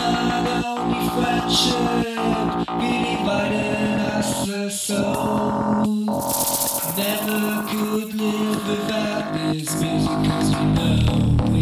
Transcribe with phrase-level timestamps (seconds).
[0.00, 2.16] another we fractured.
[2.80, 6.06] We divided us the.
[6.96, 11.59] Never could live without this music, cause we know.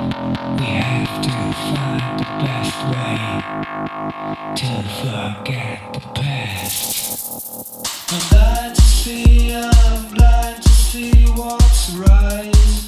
[0.00, 3.16] We have to find the best way
[4.56, 7.10] to forget the past.
[8.10, 12.79] I'm blind to see, I'm blind to see what's right.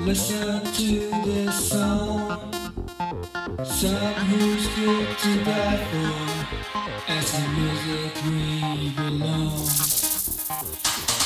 [0.00, 2.52] listen, to this song.
[3.64, 9.68] Some who's good to die for, as the music we belong.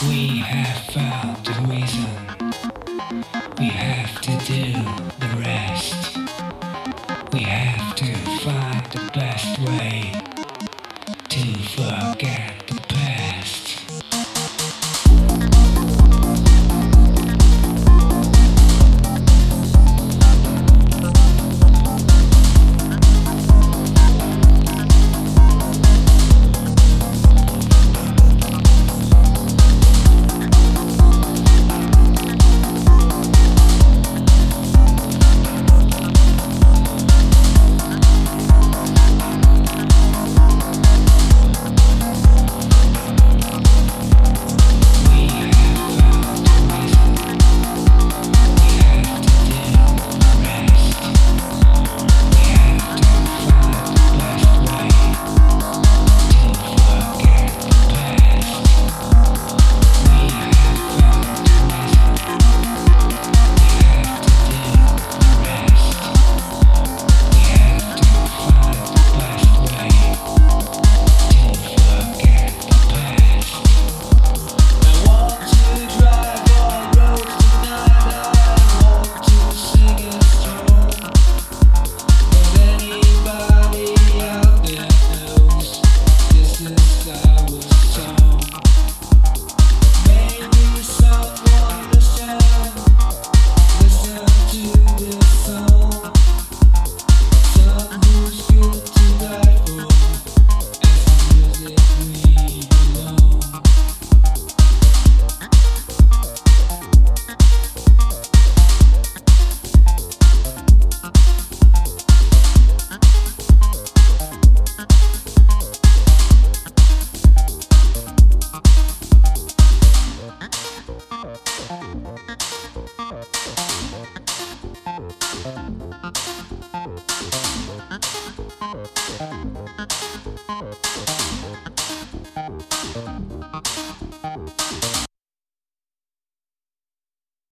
[0.08, 1.23] We have found.